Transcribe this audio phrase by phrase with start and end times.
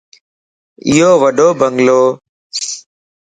[0.85, 2.01] ايو وڏو بنگلوَ